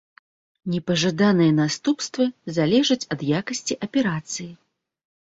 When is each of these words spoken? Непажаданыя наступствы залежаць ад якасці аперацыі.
Непажаданыя 0.75 1.51
наступствы 1.57 2.25
залежаць 2.55 3.07
ад 3.17 3.21
якасці 3.41 3.79
аперацыі. 3.89 4.49